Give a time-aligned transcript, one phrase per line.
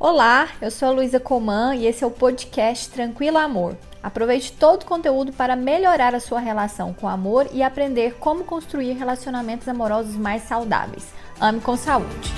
[0.00, 3.76] Olá, eu sou a Luísa Coman e esse é o podcast Tranquilo Amor.
[4.00, 8.44] Aproveite todo o conteúdo para melhorar a sua relação com o amor e aprender como
[8.44, 11.12] construir relacionamentos amorosos mais saudáveis.
[11.40, 12.32] Ame com saúde.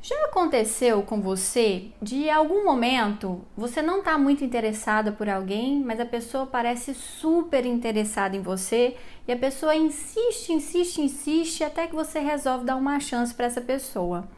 [0.00, 5.98] Já aconteceu com você de algum momento você não está muito interessada por alguém, mas
[5.98, 8.96] a pessoa parece super interessada em você
[9.26, 13.60] e a pessoa insiste, insiste, insiste até que você resolve dar uma chance para essa
[13.60, 14.28] pessoa.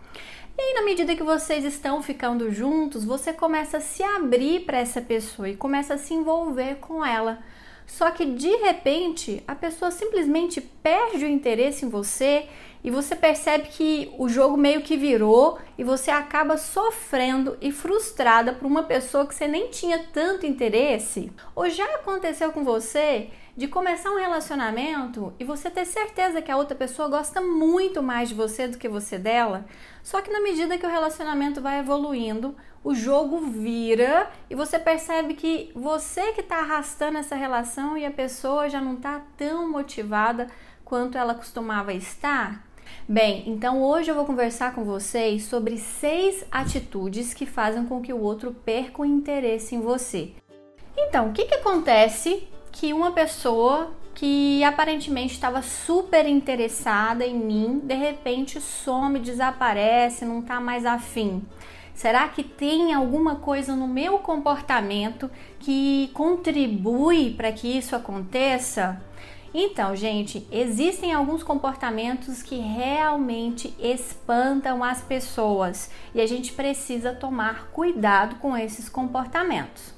[0.57, 4.79] E aí, na medida que vocês estão ficando juntos, você começa a se abrir para
[4.79, 7.41] essa pessoa e começa a se envolver com ela.
[7.87, 12.47] Só que de repente a pessoa simplesmente perde o interesse em você
[12.83, 18.53] e você percebe que o jogo meio que virou e você acaba sofrendo e frustrada
[18.53, 21.33] por uma pessoa que você nem tinha tanto interesse.
[21.55, 26.57] Ou já aconteceu com você de começar um relacionamento e você ter certeza que a
[26.57, 29.65] outra pessoa gosta muito mais de você do que você dela,
[30.03, 35.35] só que na medida que o relacionamento vai evoluindo, o jogo vira e você percebe
[35.35, 40.49] que você que está arrastando essa relação e a pessoa já não está tão motivada
[40.85, 42.67] quanto ela costumava estar.
[43.09, 48.13] Bem, então hoje eu vou conversar com vocês sobre seis atitudes que fazem com que
[48.13, 50.33] o outro perca o interesse em você.
[50.97, 57.81] Então, o que, que acontece que uma pessoa que aparentemente estava super interessada em mim,
[57.83, 61.43] de repente some, desaparece, não está mais afim.
[61.95, 65.31] Será que tem alguma coisa no meu comportamento
[65.61, 69.01] que contribui para que isso aconteça?
[69.55, 77.69] Então, gente, existem alguns comportamentos que realmente espantam as pessoas e a gente precisa tomar
[77.73, 79.94] cuidado com esses comportamentos.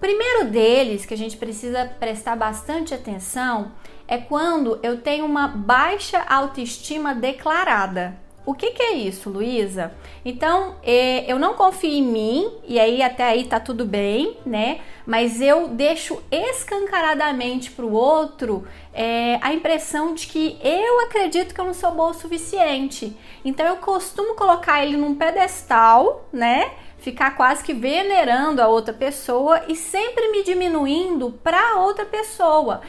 [0.00, 3.72] Primeiro deles que a gente precisa prestar bastante atenção
[4.06, 8.16] é quando eu tenho uma baixa autoestima declarada.
[8.46, 9.92] O que, que é isso, Luísa?
[10.24, 14.78] Então, é, eu não confio em mim, e aí até aí tá tudo bem, né?
[15.04, 21.64] Mas eu deixo escancaradamente pro outro é, a impressão de que eu acredito que eu
[21.64, 23.16] não sou boa o suficiente.
[23.44, 26.70] Então, eu costumo colocar ele num pedestal, né?
[26.98, 32.80] Ficar quase que venerando a outra pessoa e sempre me diminuindo para outra pessoa.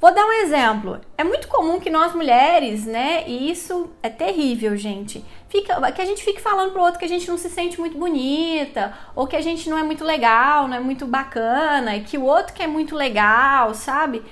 [0.00, 0.98] Vou dar um exemplo.
[1.18, 6.06] É muito comum que nós mulheres, né, e isso é terrível, gente, fica, que a
[6.06, 9.36] gente fique falando pro outro que a gente não se sente muito bonita, ou que
[9.36, 12.62] a gente não é muito legal, não é muito bacana, e que o outro que
[12.62, 14.22] é muito legal, sabe?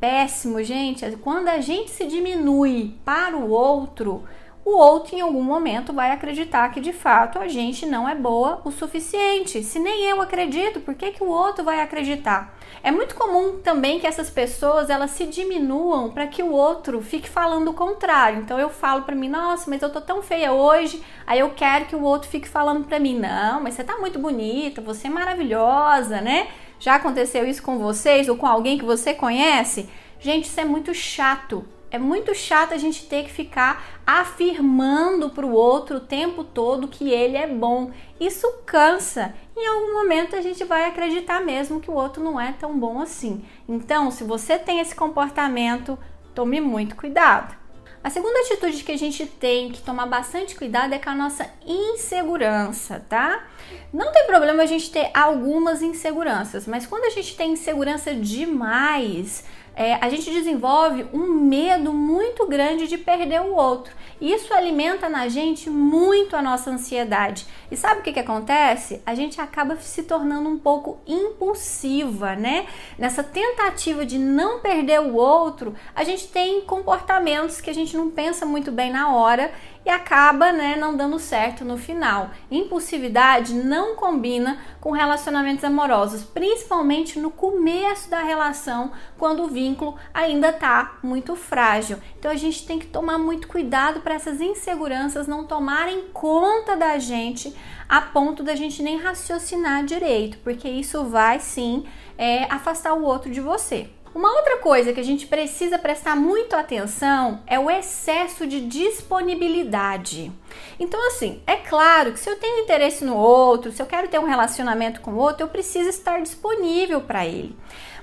[0.00, 1.08] Péssimo, gente.
[1.18, 4.24] Quando a gente se diminui para o outro,
[4.66, 8.60] o outro em algum momento vai acreditar que de fato a gente não é boa
[8.64, 9.62] o suficiente.
[9.62, 12.52] Se nem eu acredito, por que, que o outro vai acreditar?
[12.82, 17.28] É muito comum também que essas pessoas elas se diminuam para que o outro fique
[17.28, 18.40] falando o contrário.
[18.40, 21.84] Então eu falo para mim, nossa, mas eu tô tão feia hoje, aí eu quero
[21.84, 25.10] que o outro fique falando para mim, não, mas você tá muito bonita, você é
[25.10, 26.48] maravilhosa, né?
[26.80, 29.88] Já aconteceu isso com vocês ou com alguém que você conhece?
[30.18, 35.46] Gente, isso é muito chato é muito chato a gente ter que ficar afirmando para
[35.46, 37.90] o outro o tempo todo que ele é bom.
[38.20, 39.34] Isso cansa.
[39.56, 43.00] Em algum momento a gente vai acreditar mesmo que o outro não é tão bom
[43.00, 43.44] assim.
[43.68, 45.98] Então, se você tem esse comportamento,
[46.34, 47.65] tome muito cuidado.
[48.06, 51.50] A segunda atitude que a gente tem que tomar bastante cuidado é com a nossa
[51.66, 53.44] insegurança, tá?
[53.92, 59.44] Não tem problema a gente ter algumas inseguranças, mas quando a gente tem insegurança demais,
[59.74, 63.92] é, a gente desenvolve um medo muito grande de perder o outro.
[64.20, 67.44] Isso alimenta na gente muito a nossa ansiedade.
[67.70, 69.02] E sabe o que, que acontece?
[69.04, 72.66] A gente acaba se tornando um pouco impulsiva, né?
[72.98, 78.10] Nessa tentativa de não perder o outro, a gente tem comportamentos que a gente não
[78.10, 79.50] pensa muito bem na hora
[79.86, 82.30] e acaba né, não dando certo no final.
[82.50, 90.48] Impulsividade não combina com relacionamentos amorosos, principalmente no começo da relação, quando o vínculo ainda
[90.48, 91.98] está muito frágil.
[92.18, 96.98] Então a gente tem que tomar muito cuidado para essas inseguranças não tomarem conta da
[96.98, 97.54] gente
[97.88, 101.86] a ponto da gente nem raciocinar direito, porque isso vai sim
[102.18, 103.88] é, afastar o outro de você.
[104.16, 110.32] Uma outra coisa que a gente precisa prestar muito atenção é o excesso de disponibilidade.
[110.80, 114.18] Então, assim, é claro que se eu tenho interesse no outro, se eu quero ter
[114.18, 117.54] um relacionamento com o outro, eu preciso estar disponível para ele.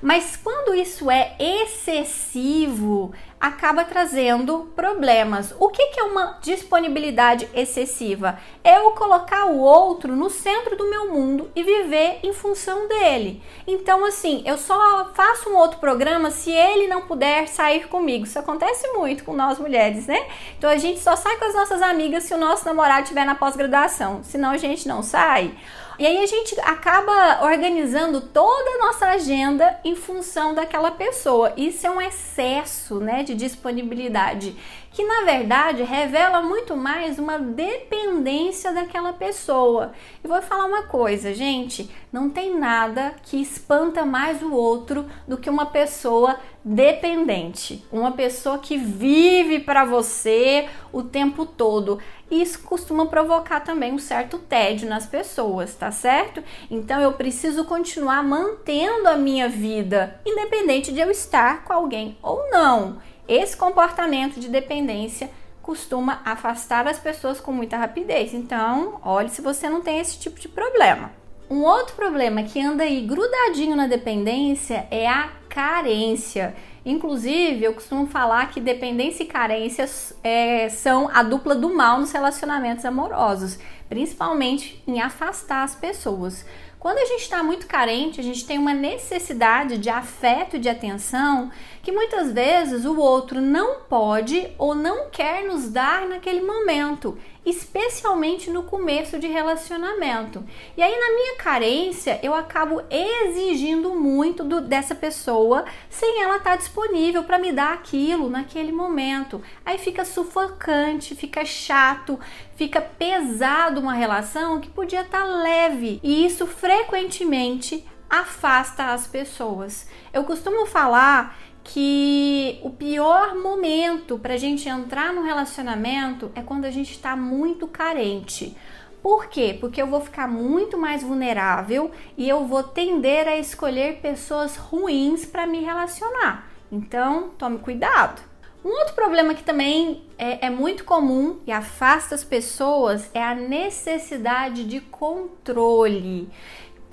[0.04, 3.12] Mas quando isso é excessivo,
[3.44, 5.54] acaba trazendo problemas.
[5.60, 8.40] O que, que é uma disponibilidade excessiva?
[8.64, 13.44] É eu colocar o outro no centro do meu mundo e viver em função dele.
[13.68, 18.24] Então, assim, eu só faço um outro programa se ele não puder sair comigo.
[18.24, 20.26] Isso acontece muito com nós mulheres, né?
[20.58, 23.36] Então a gente só sai com as nossas amigas se o nosso namorado estiver na
[23.36, 25.54] pós-graduação, senão a gente não sai.
[26.00, 31.54] E aí a gente acaba organizando toda a nossa agenda em função daquela pessoa.
[31.56, 34.56] Isso é um excesso, né, de disponibilidade,
[34.92, 39.92] que na verdade revela muito mais uma dependência daquela pessoa.
[40.24, 45.38] E vou falar uma coisa, gente, não tem nada que espanta mais o outro do
[45.38, 52.00] que uma pessoa dependente, uma pessoa que vive para você o tempo todo.
[52.34, 56.44] Isso costuma provocar também um certo tédio nas pessoas, tá certo?
[56.70, 62.50] Então eu preciso continuar mantendo a minha vida, independente de eu estar com alguém ou
[62.50, 62.98] não.
[63.28, 65.30] Esse comportamento de dependência
[65.62, 68.34] costuma afastar as pessoas com muita rapidez.
[68.34, 71.12] Então, olhe se você não tem esse tipo de problema.
[71.48, 76.56] Um outro problema que anda aí grudadinho na dependência é a carência.
[76.86, 79.90] Inclusive, eu costumo falar que dependência e carência
[80.22, 83.58] é, são a dupla do mal nos relacionamentos amorosos,
[83.88, 86.46] principalmente em afastar as pessoas.
[86.84, 90.68] Quando a gente está muito carente, a gente tem uma necessidade de afeto e de
[90.68, 91.50] atenção
[91.82, 98.50] que muitas vezes o outro não pode ou não quer nos dar naquele momento, especialmente
[98.50, 100.44] no começo de relacionamento.
[100.78, 106.52] E aí, na minha carência, eu acabo exigindo muito do, dessa pessoa sem ela estar
[106.52, 109.42] tá disponível para me dar aquilo naquele momento.
[109.66, 112.20] Aí fica sufocante, fica chato,
[112.56, 116.00] fica pesado uma relação que podia estar tá leve.
[116.04, 119.88] E isso frequentemente afasta as pessoas.
[120.14, 126.66] Eu costumo falar que o pior momento para a gente entrar no relacionamento é quando
[126.66, 128.56] a gente está muito carente.
[129.02, 129.58] Por quê?
[129.60, 135.26] Porque eu vou ficar muito mais vulnerável e eu vou tender a escolher pessoas ruins
[135.26, 136.50] para me relacionar.
[136.72, 138.22] Então, tome cuidado.
[138.64, 143.36] Um outro problema que também é, é, muito comum e afasta as pessoas é a
[143.36, 146.30] necessidade de controle.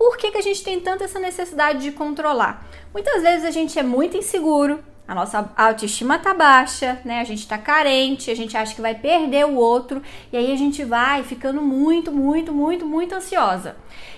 [0.00, 2.66] Por que, que a gente tem tanta essa necessidade de controlar?
[2.90, 7.20] Muitas vezes a gente é muito inseguro, a nossa autoestima tá baixa, né?
[7.20, 10.00] A gente tá carente, a gente acha que vai perder o outro
[10.32, 13.74] e aí a gente vai ficando muito, muito, muito, muito ansiosa.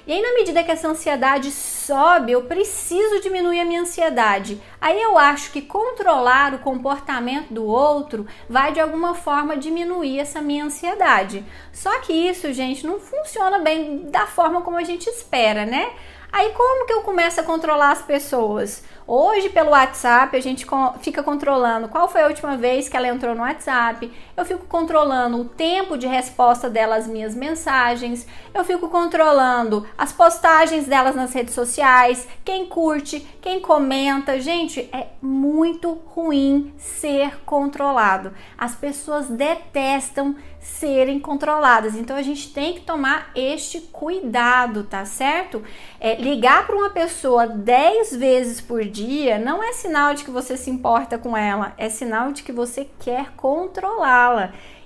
[0.06, 4.60] E aí, na medida que essa ansiedade sobe, eu preciso diminuir a minha ansiedade.
[4.78, 10.42] Aí eu acho que controlar o comportamento do outro vai de alguma forma diminuir essa
[10.42, 11.42] minha ansiedade.
[11.72, 15.90] Só que isso, gente, não funciona bem da forma como a gente espera, né?
[16.32, 18.82] Aí como que eu começo a controlar as pessoas?
[19.06, 20.64] Hoje, pelo WhatsApp, a gente
[21.02, 24.10] fica controlando qual foi a última vez que ela entrou no WhatsApp,
[24.42, 30.12] eu fico controlando o tempo de resposta dela às minhas mensagens, eu fico controlando as
[30.12, 34.40] postagens delas nas redes sociais, quem curte, quem comenta.
[34.40, 38.32] Gente, é muito ruim ser controlado.
[38.58, 41.96] As pessoas detestam serem controladas.
[41.96, 45.62] Então a gente tem que tomar este cuidado, tá certo?
[45.98, 50.56] É, ligar para uma pessoa 10 vezes por dia não é sinal de que você
[50.56, 54.31] se importa com ela, é sinal de que você quer controlá-la.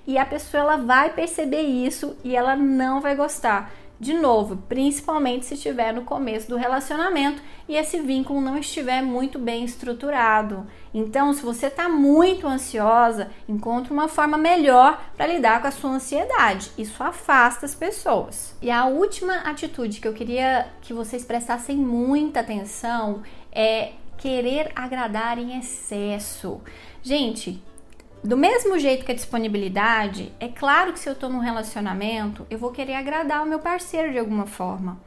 [0.06, 3.72] E a pessoa ela vai perceber isso e ela não vai gostar.
[3.98, 9.38] De novo, principalmente se estiver no começo do relacionamento e esse vínculo não estiver muito
[9.38, 10.66] bem estruturado.
[10.92, 15.92] Então, se você está muito ansiosa, encontre uma forma melhor para lidar com a sua
[15.92, 16.70] ansiedade.
[16.76, 18.54] Isso afasta as pessoas.
[18.60, 25.38] E a última atitude que eu queria que vocês prestassem muita atenção é querer agradar
[25.38, 26.60] em excesso.
[27.02, 27.62] Gente,
[28.22, 32.58] do mesmo jeito que a disponibilidade, é claro que se eu estou num relacionamento, eu
[32.58, 34.98] vou querer agradar o meu parceiro de alguma forma.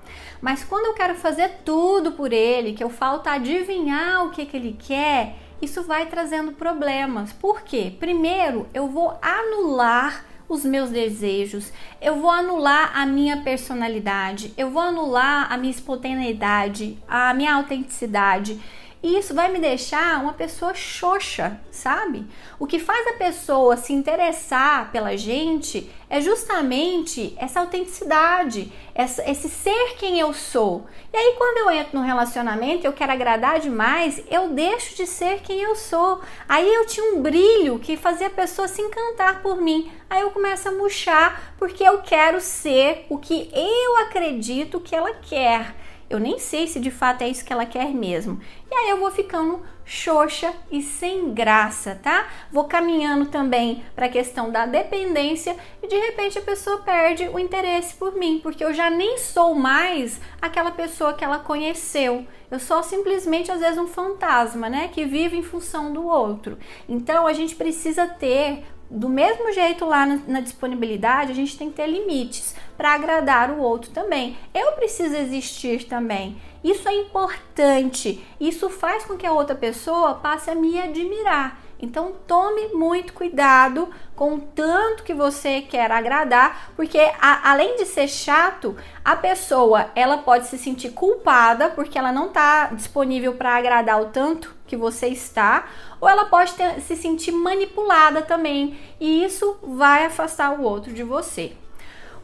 [0.42, 4.56] Mas quando eu quero fazer tudo por ele, que eu falta adivinhar o que, que
[4.56, 7.34] ele quer, isso vai trazendo problemas.
[7.34, 7.94] Por quê?
[8.00, 14.82] Primeiro, eu vou anular os meus desejos, eu vou anular a minha personalidade, eu vou
[14.82, 18.60] anular a minha espontaneidade, a minha autenticidade.
[19.02, 22.28] E isso vai me deixar uma pessoa xoxa, sabe?
[22.60, 29.48] O que faz a pessoa se interessar pela gente é justamente essa autenticidade, essa, esse
[29.48, 30.86] ser quem eu sou.
[31.14, 35.40] E aí, quando eu entro no relacionamento, eu quero agradar demais, eu deixo de ser
[35.44, 36.20] quem eu sou.
[36.48, 39.90] Aí eu tinha um brilho que fazia a pessoa se encantar por mim.
[40.10, 45.14] Aí eu começo a murchar porque eu quero ser o que eu acredito que ela
[45.14, 45.74] quer
[46.10, 48.40] eu nem sei se de fato é isso que ela quer mesmo.
[48.70, 52.28] E aí eu vou ficando xoxa e sem graça, tá?
[52.52, 57.40] Vou caminhando também para a questão da dependência e de repente a pessoa perde o
[57.40, 62.26] interesse por mim, porque eu já nem sou mais aquela pessoa que ela conheceu.
[62.50, 66.58] Eu sou simplesmente às vezes um fantasma, né, que vive em função do outro.
[66.88, 71.70] Então a gente precisa ter do mesmo jeito lá na, na, disponibilidade, a gente tem
[71.70, 74.38] que ter limites para agradar o outro também.
[74.54, 76.42] Eu preciso existir também.
[76.64, 78.26] Isso é importante.
[78.40, 81.60] Isso faz com que a outra pessoa passe a me admirar.
[81.78, 87.86] Então tome muito cuidado com o tanto que você quer agradar, porque a, além de
[87.86, 93.58] ser chato, a pessoa ela pode se sentir culpada porque ela não está disponível para
[93.58, 95.68] agradar o tanto que você está,
[96.00, 101.04] ou ela pode ter, se sentir manipulada também, e isso vai afastar o outro de
[101.04, 101.56] você.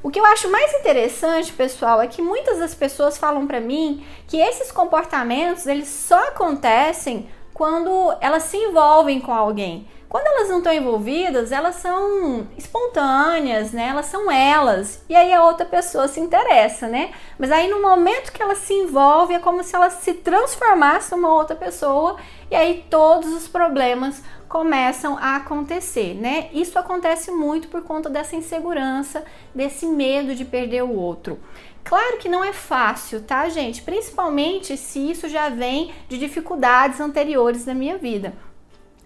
[0.05, 4.05] O que eu acho mais interessante, pessoal, é que muitas das pessoas falam para mim
[4.27, 9.87] que esses comportamentos eles só acontecem quando elas se envolvem com alguém.
[10.07, 13.87] Quando elas não estão envolvidas, elas são espontâneas, né?
[13.87, 15.03] Elas são elas.
[15.09, 17.11] E aí a outra pessoa se interessa, né?
[17.37, 21.33] Mas aí no momento que ela se envolve, é como se ela se transformasse numa
[21.33, 22.17] outra pessoa
[22.49, 26.49] e aí todos os problemas começam a acontecer, né?
[26.53, 31.39] Isso acontece muito por conta dessa insegurança, desse medo de perder o outro.
[31.83, 33.81] Claro que não é fácil, tá, gente?
[33.81, 38.33] Principalmente se isso já vem de dificuldades anteriores na minha vida.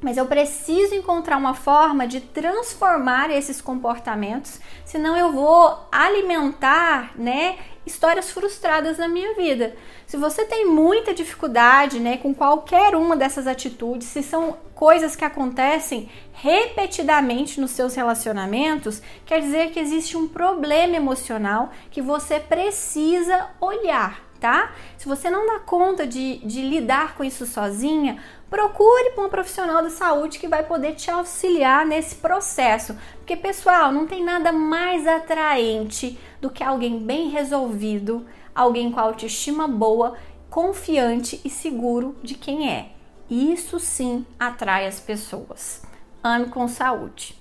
[0.01, 7.57] Mas eu preciso encontrar uma forma de transformar esses comportamentos, senão eu vou alimentar, né,
[7.85, 9.75] histórias frustradas na minha vida.
[10.07, 15.25] Se você tem muita dificuldade, né, com qualquer uma dessas atitudes, se são coisas que
[15.25, 23.49] acontecem repetidamente nos seus relacionamentos, quer dizer que existe um problema emocional que você precisa
[23.59, 24.73] olhar, tá?
[24.97, 29.89] Se você não dá conta de, de lidar com isso sozinha, procure um profissional da
[29.89, 32.95] saúde que vai poder te auxiliar nesse processo.
[33.17, 39.67] Porque, pessoal, não tem nada mais atraente do que alguém bem resolvido, alguém com autoestima
[39.67, 40.15] boa,
[40.49, 42.91] confiante e seguro de quem é.
[43.29, 45.83] Isso sim atrai as pessoas.
[46.23, 47.38] Ame com saúde.